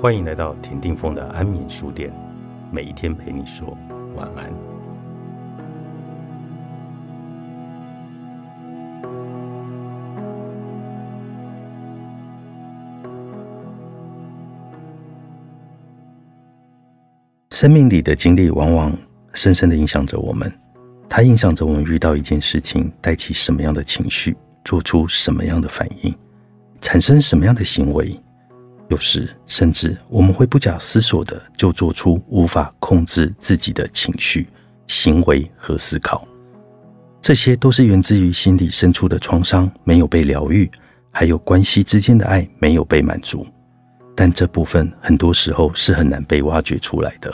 [0.00, 2.10] 欢迎来到田定峰的安眠书店，
[2.72, 3.76] 每一天陪你说
[4.16, 4.50] 晚安。
[17.50, 18.96] 生命里的经历往往
[19.34, 20.50] 深深的影响着我们，
[21.10, 26.14] 它影响着我们遇到一件事情带起什么样的情绪，做出什么样的反应，
[26.80, 28.18] 产生什么样的行为。
[28.90, 34.48] 有时甚至我们会不假思索的就做出无法控制自己的情绪、
[34.88, 36.26] 行为和思考，
[37.20, 40.68] 这些都是源自于心理深处的创伤没有被疗愈，
[41.12, 43.46] 还有关系之间的爱没有被满足。
[44.16, 47.32] 但这部分很多时候是很难被挖掘出来的，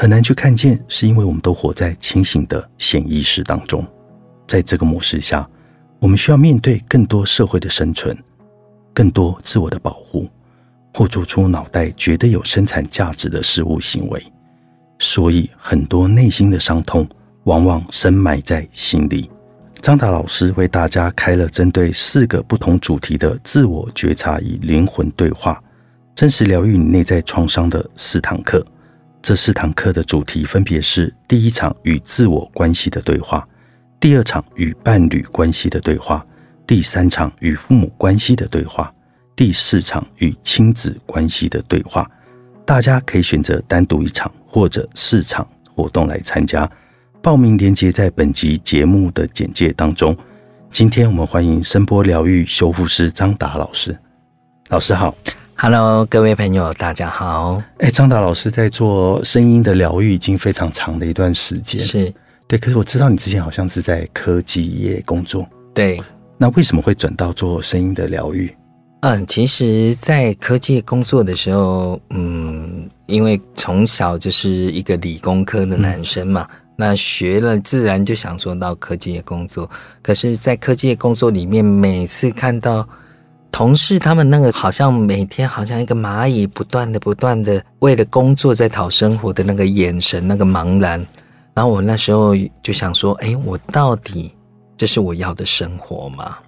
[0.00, 3.86] 很难去看见，是因为我们都活在清醒的潜意识当中，
[4.48, 5.48] 在这个模式下，
[6.00, 8.18] 我们需要面对更多社会的生存，
[8.92, 10.28] 更多自我的保护。
[10.96, 14.32] 或做出脑袋觉得有生产价值的事物行为，
[14.98, 17.06] 所以很多内心的伤痛
[17.44, 19.30] 往往深埋在心里。
[19.82, 25.62] 张达老师为大家开了针对四个不同主题的自我觉察与灵魂对话，
[26.14, 28.66] 真实疗愈你内在创伤的四堂课。
[29.20, 33.46] 这四堂课的主题分别是：第一场与自我关系的对话，
[34.00, 36.24] 第二场与伴侣关系的对话，
[36.66, 38.90] 第三场与父母关系的对话。
[39.36, 42.10] 第四场与亲子关系的对话，
[42.64, 46.68] 大家可以选择单独一场或者四场活动来参加。
[47.22, 50.16] 报名链接在本集节目的简介当中。
[50.70, 53.96] 今天我们欢迎声波疗愈修复师张达老师。
[54.68, 55.14] 老师好
[55.54, 57.62] ，Hello，各位朋友，大家好。
[57.78, 62.10] 哎，张达老师在做声音的疗愈已经非常长的一段时间，是
[62.48, 62.58] 对。
[62.58, 66.00] 可是我知道你之前好像是在科技业工作，对。
[66.38, 68.50] 那为什么会转到做声音的疗愈？
[69.00, 79.68] 嗯，其实，在科技工作的时候，嗯，因为从小就是一个理工科的男生嘛，那学了自然就想说到科技业工作。
[80.02, 82.88] 可是，在科技业工作里面，每次看到
[83.52, 91.06] 同事他们那个好像每天好像一个蚂蚁，不断的、不断的为了工作在讨生活的那个眼神，那个茫然，
[91.54, 94.34] 然后我那时候就想说，哎，我到底
[94.76, 96.38] 这是我要的生活吗？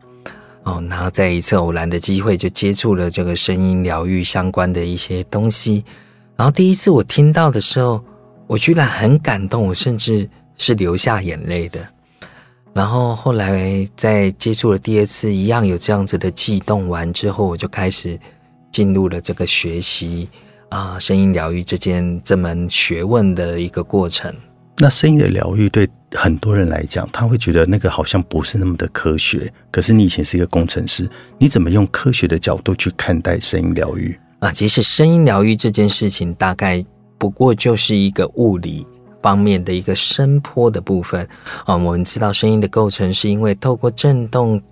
[0.64, 5.84] 哦，然后在一次偶然的机会，就接触了这个声音疗愈相关的一些东西。
[6.36, 8.04] 然后第一次我听到的时候，
[8.46, 11.86] 我居然很感动，我甚至是流下眼泪的。
[12.74, 18.18] 然后后来在接触了第二次，一样有这样子的悸动完之后，我就开始
[18.70, 20.28] 进入了这个学习
[20.68, 24.32] 啊，声音疗愈这件这门学问的一个过程。
[24.80, 29.52] 那声音的疗愈对很多人来讲，他会觉得那个好像不是那么的科学。
[29.72, 34.52] 可是你以前是一个工程师，你怎么用科学的角度去看待声音疗愈啊？
[34.52, 36.84] 其实声音疗愈这件事情，大概
[37.18, 38.86] 不过就是一个物理
[39.20, 41.28] 方面的一个声波的部分
[41.66, 41.76] 啊。
[41.76, 44.62] 我们知道声音的构成是因为透过振动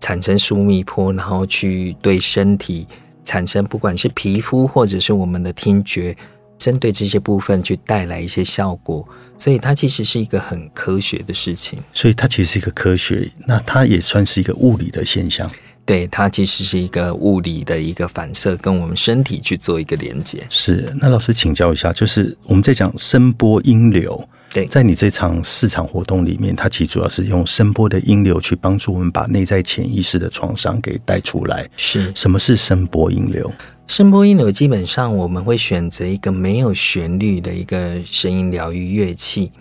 [0.00, 2.86] 产生疏密波，然后去对身体
[3.24, 6.14] 产生不管是皮肤或者是我们的听觉。
[6.58, 9.06] 针对这些部分去带来一些效果，
[9.38, 11.78] 所以它其实是一个很科学的事情。
[11.92, 15.50] 所以它其实是一个科学，那它也算是一个物理的现象。
[15.84, 20.44] 对，它其实是一个物理的一个反射，跟我们身体去做一个连接。
[20.50, 24.28] 是，那老师请教一下，就是我们在讲声波音流。
[24.52, 31.68] 对，在你这场市场活动里面，它其实主要是用声波的音流去帮助我们把内在潜意识的创伤给带出来。
[31.76, 33.52] 是，什么是声波音流？
[33.86, 39.52] 声波音流基本上我们会选择一个没有旋律的一个声音疗愈乐器。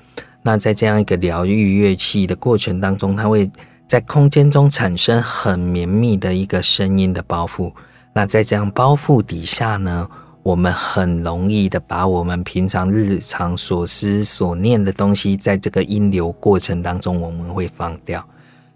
[0.41, 3.49] 那在这样一个疗愈乐器的过程当中，它会
[3.87, 7.71] 在空间中产生很绵密的一个声音的包袱。
[8.13, 10.09] 那在这样包袱底下呢，
[10.41, 18.27] 我们很容易的把我们平常日常所思所念的东西，在这个音流过程当中，我们会放掉。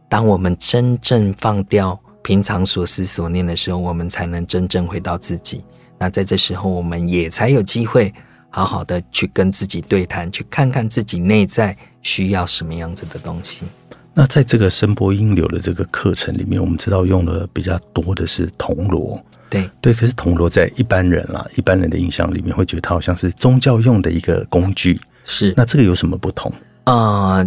[0.07, 1.99] 当我们真正放掉。
[2.29, 5.63] 平常所思所念的时候，我们才能真正回到自己。
[5.97, 8.13] 那在这时候，我们也才有机会
[8.51, 13.65] 好好的去跟自己对谈，去看看自己内在需要什么样子的东西。
[14.13, 19.19] 那在这个声波音流的这个课程里面，我们知道用的比较多的是铜锣。
[19.49, 25.01] 对对，可是铜锣在一般人啦，一般人的印象里面会觉得它好像是宗教用的一个工具。
[25.25, 26.53] 是，那这个有什么不同
[26.83, 27.43] 啊？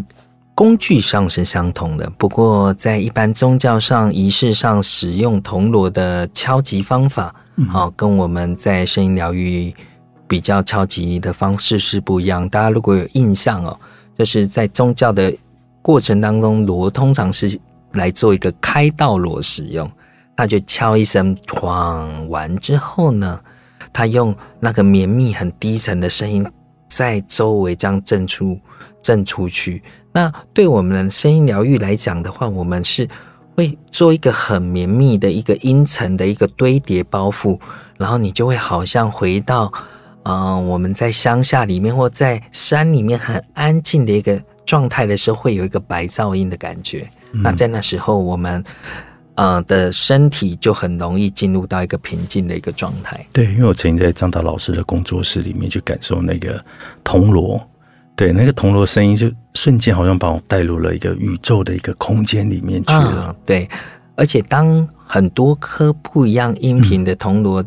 [0.63, 7.35] 工具上是相同的，不过在一般宗教上、仪式上使用铜锣的敲击方法，
[7.69, 9.75] 好，跟我们在声音疗愈
[10.29, 12.49] 比较敲击的方式是不一样。
[12.49, 13.77] 大家如果有印象哦，
[14.17, 15.35] 就是在宗教的
[15.83, 17.59] 过程当中，锣通常是
[17.95, 19.91] 来做一个开道锣使用，
[20.37, 23.41] 那就敲一声，哐完之后呢，
[23.93, 26.47] 他用那个绵密、很低沉的声音
[26.87, 28.61] 在周围这样震出、
[29.03, 29.83] 震出去。
[30.13, 33.09] 那对我们的声音疗愈来讲的话，我们是
[33.57, 37.59] 会做一个很绵密的一个音层的一个堆叠包覆，
[37.97, 39.73] 然后你就会好像回到
[40.25, 47.11] 嗯我们在乡下里面或在山里面很安静的一个状态的时候，会有一个白噪音的感觉。
[47.33, 48.65] 那在那时候，我们。
[49.35, 53.27] 呃的身体就很容易进入到一个平静的一个状态。
[53.33, 56.63] 对，因为我曾经在张达老师的工作室里面去感受那个
[57.03, 57.59] 铜锣，
[58.17, 63.35] 对，那个铜锣声音就瞬间好像把我带入了一个宇宙的一个空间里面去了。
[63.45, 63.69] 对，
[64.17, 67.65] 而且当很多颗不一样音频的铜锣。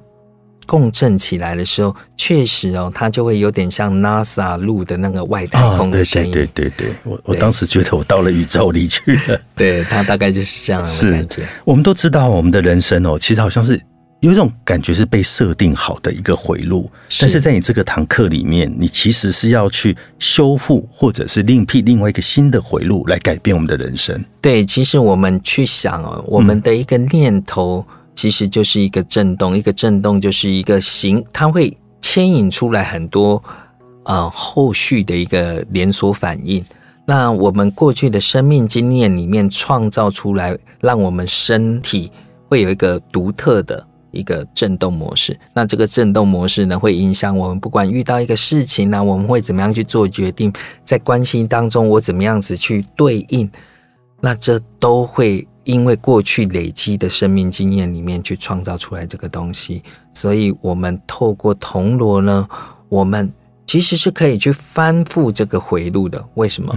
[0.68, 6.32] 共振起来的时候，确实哦，它就会有点像 NASA 录的那个外太空的声音。
[6.32, 9.40] 对对对，我我当时觉得我到了宇宙里去了。
[9.56, 11.48] 对，它大概就是这样的感觉。
[11.66, 13.80] 我们都知道，我们的人生哦，其实好像是
[14.26, 16.90] 有一种感觉是被设定好的一个回路，
[17.20, 24.20] 但是在你这个堂课里面，你其实是要去修复，或者是另辟另外一个新的回路来改变我们的人生。
[24.42, 27.86] 对，其实我们去想哦，我们的一个念头。
[28.16, 33.44] 其实就是一个震动，一个震动就是一个行，它会牵引出来很多
[34.06, 36.64] 呃后续的一个连锁反应。
[37.06, 42.10] 那我们过去的生命经验里面创造出来，让我们身体
[42.48, 45.40] 会有一个独特的一个震动模式。
[45.54, 50.52] 那这个震动模式呢，会影响我们不管遇到一个事情呢，我们会怎么样去做决定，
[50.84, 53.52] 在关系当中我怎么样子去对应，
[54.22, 55.48] 那这都会。
[55.66, 59.82] 因为过去累积的生命经验里面去创造出来这个东西，
[60.14, 62.48] 所以我们透过铜锣呢，
[62.88, 63.34] 我们
[63.66, 66.24] 其实是可以去翻覆这个回路的。
[66.36, 66.72] 为什么？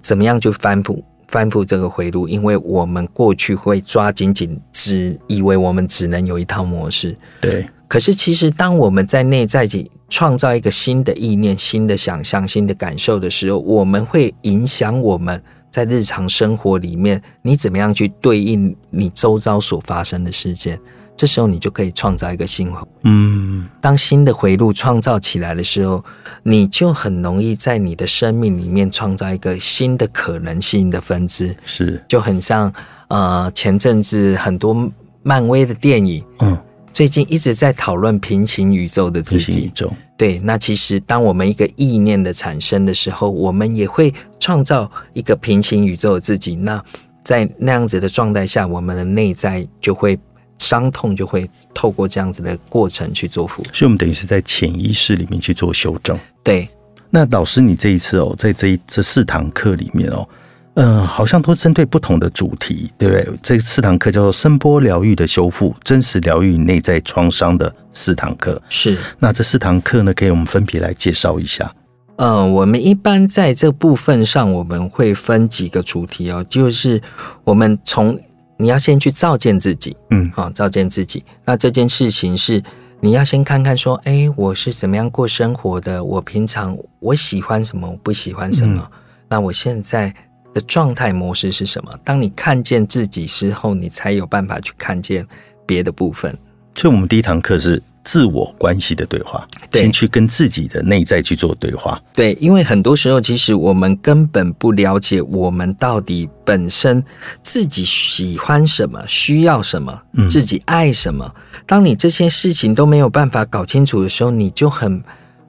[0.00, 2.28] 怎么样去翻覆翻覆这个回路？
[2.28, 7.16] 因为我们过去会抓紧紧，只以为我们只能有一套模式。
[7.40, 7.66] 对。
[7.88, 15.42] 可是其实当我们在内在去创造一个新的意念、新的想象、新的感受的时候，我们会影响我们。
[15.72, 20.76] 在日常生活里面，你怎么样去对应你周遭所发生的事件？
[21.20, 22.88] 这时候你就可以创造一个新回。
[23.02, 26.02] 嗯，当新的回路创造起来的时候，
[26.44, 31.54] 你就很容易在你的生命里面创造一个新的可能性的分支。
[31.66, 32.72] 是，就很像
[33.08, 34.90] 呃，前阵子很多
[35.22, 36.56] 漫威的电影，嗯，
[36.90, 39.70] 最近一直在讨论平行宇宙的自己。
[40.16, 46.56] 对，那其实当我们一个意念的产生的时候，我们也会创造一个平行宇宙的自己。
[46.56, 46.82] 那
[47.22, 50.18] 在那样子的状态下，我们的内在就会
[50.60, 53.64] 伤痛，就会透过这样子的过程去做复。
[53.72, 56.16] 所以，我们等于是在潜意识里面去做修正。
[56.44, 56.68] 对，
[57.08, 60.28] 那老师，你这一次哦，在这一这四堂课里面哦。
[60.74, 63.28] 嗯，好像都针对不同的主题，对不对？
[63.42, 68.60] 这四堂课叫做声波疗愈的修复、真实疗愈内在创伤的四堂课。
[68.68, 71.74] 是，那这四堂课呢，给我们分别来介绍一下。
[72.16, 77.00] 嗯，我们一般在这部分上，我们会分几个主题哦，就是
[77.44, 78.18] 我们从
[78.60, 81.24] 你要先去照见自己，嗯，好，照见自己。
[81.44, 82.62] 那这件事情是
[83.00, 86.04] 你要先看看说，哎，我是怎么样过生活的？
[86.04, 87.88] 我平常我喜欢什么？
[87.88, 88.90] 我不喜欢什么？
[89.28, 90.14] 那我现在。
[90.52, 91.96] 的状态模式是什么？
[92.02, 95.24] 当你看见自己之后，你才有办法去看见
[95.64, 96.36] 别的部分。
[96.74, 102.00] 所以，我们第一堂课是自我关系的对话，先去跟自己的内在去做对话。
[102.14, 107.04] 对，因为很多时候，其实我们根本不了解我们到底本身
[107.42, 111.34] 自己喜欢什么、需要什么、自己爱什么。
[111.66, 115.02] 当你这些事情都没有办法搞清楚的时候，你就很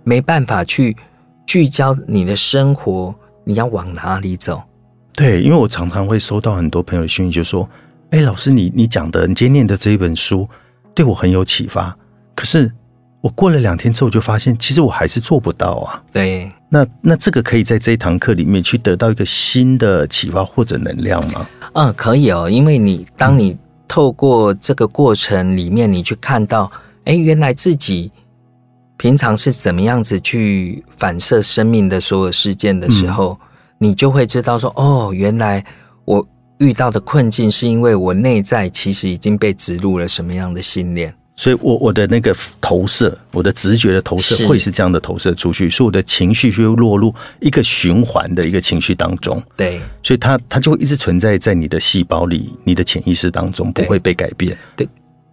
[0.04, 0.96] 没办法去
[1.48, 3.16] 聚焦你的生活，
[3.46, 4.62] 你要往哪里走？
[5.14, 7.68] 对，因为我常常会收到很多朋友的讯息，就说
[8.12, 10.48] ：“哎，老师，你你讲的，你今天念的这一本书，
[10.94, 11.96] 对我很有启发。
[12.42, 12.74] 可是
[13.22, 21.48] 我过了两天之后，就发现，其实我还是做不到啊。”对，那那这个可以在这一堂课里面去得到一个新的启发或者能量吗？
[21.74, 23.56] 嗯，可以哦，因为你当你
[23.88, 26.72] 透过这个过程里面，你去看到，
[27.06, 28.12] 哎，原来自己
[28.98, 33.40] 平常是怎么样子去反射生命的所有事件的时候。
[33.78, 35.66] 你就会知道说，哦，原来
[36.06, 36.28] 我
[36.60, 49.42] 遇到的困境是因为我内在其实已经被植入了什么样的信念，所以我我的那个投射，我的直觉的投射会是这样的投射出去，所以我的情绪就会落入一个循环的一个情绪当中。
[49.56, 54.56] 对，所以它它就会一直存在在你的细胞里，你的潜意识当中不会被改变。
[54.76, 54.88] 对，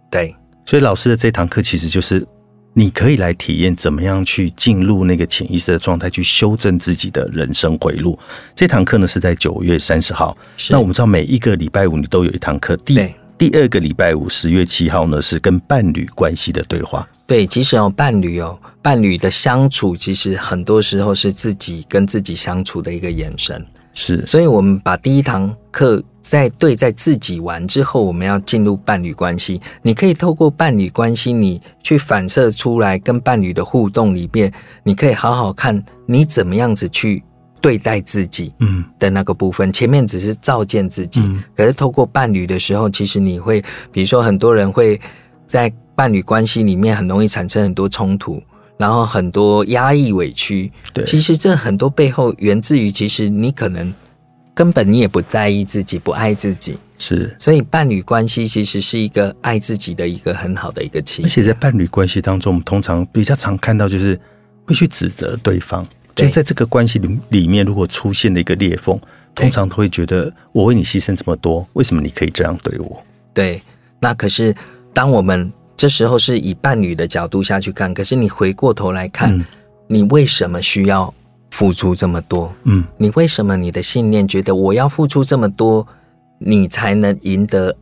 [0.09, 2.25] 对，所以老师的这堂课其实就是。
[2.71, 8.17] 你可以来体验怎么样去进入那个潜意识的状态，去修正自己的人生回路。
[8.55, 10.37] 这堂课呢是在九月三十号。
[10.69, 12.95] 那我们知道每一个礼拜五你都有一堂课，第
[13.39, 17.07] 第二个礼拜五，十月七号呢，是跟伴侣关系的对话。
[17.25, 23.65] 对，其实哦，伴侣哦，伴侣的相处，其实很多时候是自己跟自己相处的一个眼神。
[23.93, 29.61] 是，所以我们把第一堂课在对在自己完之后，我们要进入伴侣关系。
[29.83, 34.51] 你可以透过伴侣关系，你去反射出来跟伴侣的互动里面，
[34.83, 37.23] 你可以好好看你怎么样子去
[37.61, 39.71] 对待自己，嗯的那个部分。
[39.71, 41.21] 前面只是照见自己，
[41.55, 43.61] 可是透过伴侣的时候，其实你会，
[43.91, 44.99] 比如说很多人会
[45.47, 48.41] 在伴侣关系里面很容易产生很多冲突。
[48.77, 53.93] 然后很多压抑委屈，对，其实这很多背后源自于，其实你可能
[54.53, 57.35] 根本你也不在意自己，不爱自己，是。
[57.37, 61.23] 所以伴侣关系其实是一个爱自己的一个很好的一个契机。
[61.23, 64.17] 而且在伴侣关系当中，我们通常比较常看到就是
[64.65, 65.85] 会去指责对方，
[66.15, 68.99] 就在这个关系里里面，如果出现了一个裂缝，
[69.33, 73.03] 通常都会觉得我为你牺牲这么多，为什么你可以这样对我？
[73.33, 73.61] 对，
[73.99, 74.55] 那可是
[74.93, 75.51] 当我们。
[75.79, 79.39] 这时候是以伴侣的角度下去看，可是你回过头来看，
[79.87, 81.13] 你为什么需要
[81.51, 82.53] 付出这么多？
[82.65, 85.87] 嗯，你为什么你的信念觉得我要付出这么多，
[86.37, 87.73] 你才能赢得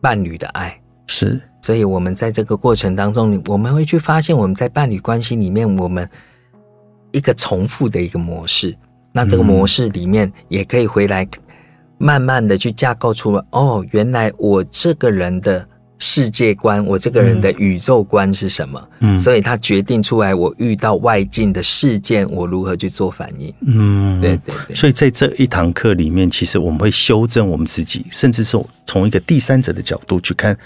[0.00, 0.76] 伴侣的爱？
[1.06, 6.10] 是，所以我们在这个过程当中，我们会去发现我们在伴侣关系里面，我们
[7.12, 8.74] 一个重复的一个模式。
[9.12, 11.26] 那这个模式里面也可以回来
[11.98, 13.44] 慢慢的去架构出来。
[13.50, 15.66] 哦，原来我这个人的。
[16.02, 18.88] 世界观，我这个人的宇宙观是什么？
[19.00, 23.52] 嗯，所以他决定出来，我遇到外境的事件，我如何去做反应？
[23.66, 24.74] 嗯，对对对。
[24.74, 30.56] 所以在这一堂课里面，其实我们会修正我们自己，甚至是从一个第三者的角度去看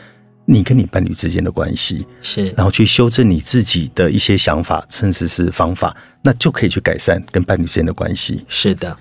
[0.46, 8.44] 你跟你伴侣之间的关系，是，然后去修正你自己的一些想法，甚至是方法，那就可以去改善跟伴侣之间的关系。
[8.48, 8.96] 是的。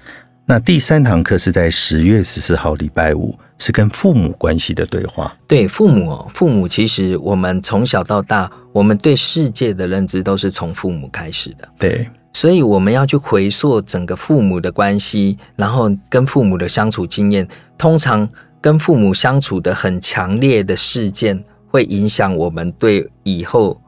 [0.45, 5.33] 那第三堂课是在十月十四号礼拜五，是跟父母关系的对话。
[5.47, 11.67] 对父母，父母其实我们从小到大，我们对世界的认知都是从父母开始的。
[11.79, 17.47] 对，所以我们要去回溯整个父母的关系，然后跟父母的相处经验。
[17.77, 18.27] 通常
[18.63, 23.81] 跟父母相处的很强烈的事件，会影响我们对以后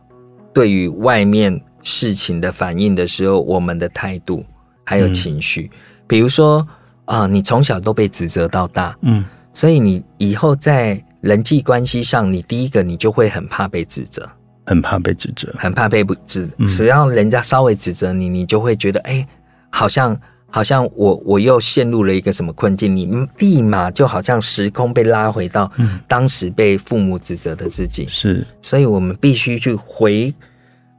[0.54, 4.44] 对于外面事情的反应的时候，我们的态度
[4.84, 5.72] 还有情绪。
[6.06, 6.68] 比如说
[7.06, 14.30] 啊，你从小都被指责到大，嗯，所以你以后在人际关系上，你第一个你就会很怕被指责，
[14.66, 19.26] 很怕被指责，很怕被不指，只要人家稍微指责你，你就会觉得，哎，
[19.70, 23.08] 好像好像我我又陷入了一个什么困境，你
[23.40, 25.70] 立马就好像时空被拉回到
[26.08, 30.34] 当时被父母指责的自己，是，所以我们必须去回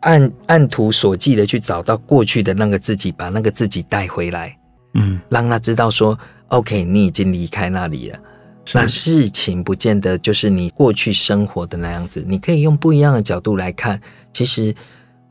[0.00, 4.56] 按按图索骥的去找到过去的那个自己，把那个自己带回来。
[4.94, 8.18] 嗯，让他知道说，OK，你已经离开那里了。
[8.74, 14.00] 那事情不见得就是你过去生活的那样子，你可以用不一样的角度来看。
[14.32, 14.74] 其实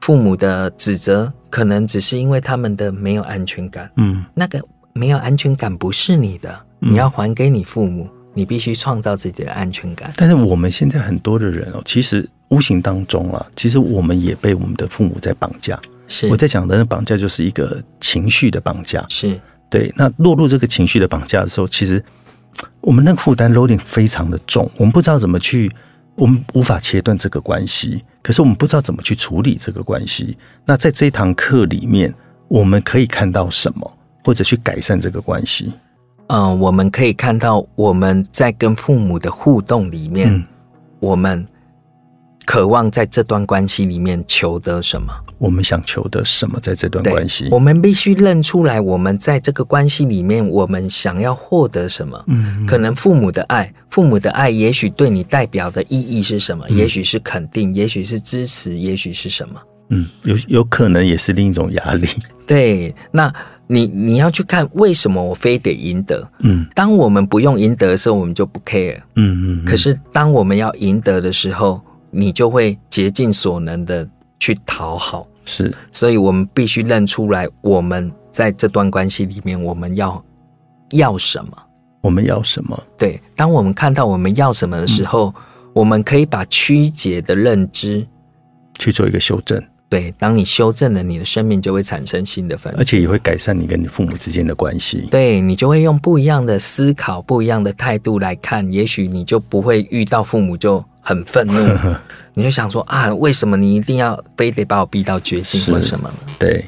[0.06, 3.90] 父母的指责，可能只是因为他们的没有安全感。
[3.96, 10.14] 嗯，那个没有安全感不是你的，你要还给你父母，你必须创造自己的安全感。
[10.16, 15.82] 但是我们现在很多的人哦，其实无形当中啊，其实我们也被我们的父母在绑架。
[16.08, 19.04] 是我在讲的那绑架，就是一个情绪的绑架。
[19.10, 19.42] 是。
[19.72, 22.06] 对，那落入这个情绪的绑架的时候，其实
[22.80, 25.72] 我们那个负担 loading 非常的重，我们不知道怎么去，
[26.14, 30.36] 我们无法切断这个关系，可是我们不知道怎么去处理这个关系。
[30.66, 32.12] 那在这堂课里面，
[32.48, 35.72] 我们可以看到什么，或者去改善这个关系？
[36.30, 40.44] 嗯，我们可以看到我们在跟父母的互动里面，
[41.00, 41.46] 我们
[42.46, 45.12] 渴望在这段关系里面求得什么？
[45.38, 52.24] 我们想求得什么，在这段关系，我们必须认出来，我们在这个关系里面，我们想要获得什么？
[52.28, 56.70] 嗯，可能父母的爱，父母的爱，也许对你代表的意义是什么？
[56.70, 59.62] 也许是肯定，也许是支持，也许是什么？
[59.90, 62.08] 嗯，有有可能也是另一种压力。
[62.48, 63.32] 对，那
[63.68, 66.28] 你你要去看，为什么我非得赢得？
[66.40, 68.98] 嗯，当我们不用赢得的时候，我们就不 care。
[69.16, 69.66] 嗯嗯。
[69.66, 71.82] 可是当我们要赢得的时候，
[72.16, 74.08] 你就会竭尽所能的。
[74.38, 80.24] 去讨好是，所以我们必须认出来，我们在这段关系里面，我们要
[80.92, 81.52] 要什么？
[82.02, 82.80] 我们要什么？
[82.96, 85.34] 对，当我们看到我们要什么的时候，
[85.74, 88.06] 我们可以把曲解的认知
[88.78, 89.60] 去做一个修正。
[89.90, 95.08] 对，当你修正了，你的生命就会产生新的分，而且也会改善你跟你父母之间的关系。
[95.10, 100.86] 对你就会用不一样的思考、不一样的态度来看，也许你就不会遇到父母就。
[101.06, 101.54] 很愤怒，
[102.34, 105.74] 你就想说啊，为什么你一定要非得把我逼到绝境？
[105.74, 106.16] 为什么呢？
[106.40, 106.66] 对。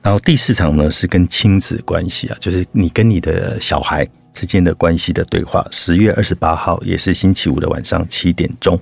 [0.00, 5.66] 然后第四场呢是跟亲子关系啊，就是你跟你的小孩之间的关系的对话。
[5.70, 8.78] 十月二十八号也是星期五的晚上七点钟。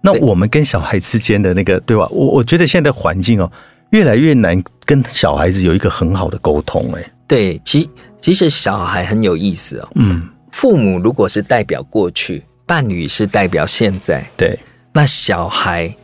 [0.00, 3.50] 那我们跟小孩之间的那个对话，我我觉得现在的环境哦，
[3.90, 6.92] 越来越难跟小孩子有一个很好的沟通。
[6.94, 7.88] 哎，对，其
[8.20, 9.88] 其实小孩很有意思哦。
[9.94, 14.58] 嗯，父母如果是代表过去，伴侣是代表现在，对，
[14.92, 15.94] 那小孩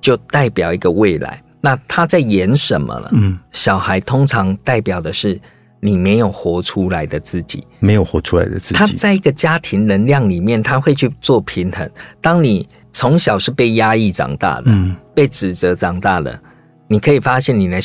[0.00, 1.42] 就代表一个未来。
[1.60, 3.08] 那他在演什么了？
[3.12, 5.38] 嗯，小孩通常代表的是
[5.80, 8.74] 你没有活出来的自己，没有活出来的自己。
[8.74, 11.90] 他在一个家庭能量里面，他会去做平衡。
[12.20, 16.40] 当你从小是被压抑长大的，嗯，被指责长大的，
[16.86, 17.78] 你可以发现你的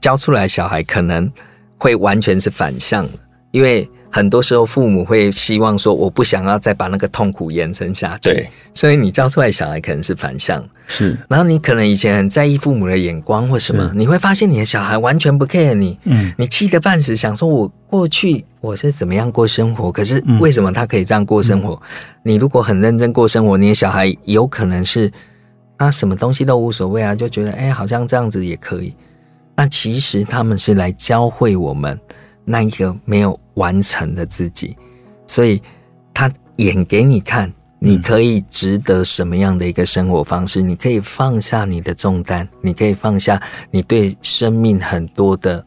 [0.00, 1.30] 教出来小孩可能
[1.76, 3.18] 会完全是反向的，
[3.50, 18.44] 因为很多时候父母会希望说，我不想要再把那个痛苦延伸下去，对，所以你教出来小孩可能是反向，是，然后你可能以前很在意父母的眼光或什么，你会发现你的小孩完全不 care 你，嗯，你气得半死，想说我过去。
[18.62, 19.90] 我是怎么样过生活？
[19.90, 21.82] 可是为什么他可以这样过生活？
[22.22, 25.10] 你如果很认真过生活，你的小孩有可能是
[25.76, 28.94] 他什么东西都无所谓啊，就觉得哎，好像这样子也可以。
[29.56, 31.98] 那其实他们是来教会我们
[32.44, 34.76] 那一个没有完成的自己，
[35.26, 35.60] 所以
[36.14, 40.62] 他演给你看，你可以值得什么样的一个生活方式？
[40.62, 45.64] 你可以放下你的重担，你可以放下你对生命很多的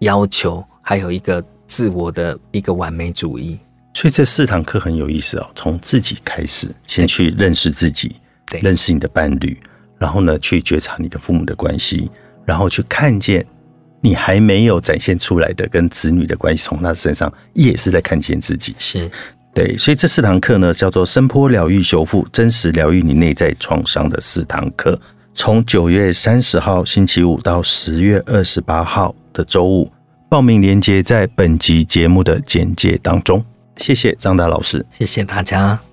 [0.00, 1.44] 要求，还有一个。
[1.70, 3.58] 自我的一个完美主义，
[3.92, 5.46] 所以这四堂课很有意思哦。
[5.54, 9.54] 从自己开始，先去认识自己，对，认识你的伴侣，
[9.98, 12.10] 然后呢，去觉察你的父母的关系，
[12.46, 13.46] 然后去看见
[14.00, 18.74] 你还没有展现出来的跟子女的关系，从他身上也是在看见自己。
[18.78, 19.10] 是
[19.54, 25.00] 对，所以这四堂课呢，叫做声波疗愈修复，真实疗愈你内在创伤的四堂课，
[25.34, 29.90] 从九月三十号星期五到十月二十八号的周五。
[30.28, 33.42] 报名链接在本集节目的简介当中。
[33.78, 35.87] 谢谢张达老师，谢谢大家。